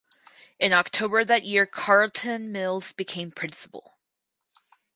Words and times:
In 0.57 0.73
October 0.73 1.19
of 1.19 1.27
that 1.27 1.43
year 1.43 1.67
Carlton 1.67 2.51
Mills 2.51 2.91
became 2.91 3.29
principal. 3.29 3.99